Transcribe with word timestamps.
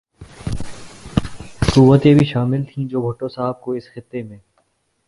قوتیں 1.73 2.13
بھی 2.15 2.25
شامل 2.25 2.63
تھیں 2.69 2.87
جو 2.89 3.01
بھٹو 3.01 3.27
صاحب 3.35 3.61
کو 3.61 3.71
اس 3.73 3.89
خطے 3.93 4.23
میں 4.23 4.37